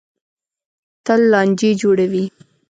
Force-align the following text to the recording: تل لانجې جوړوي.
تل 1.05 1.21
لانجې 1.31 1.71
جوړوي. 1.81 2.25